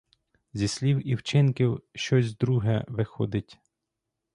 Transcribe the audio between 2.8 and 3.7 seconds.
виходить.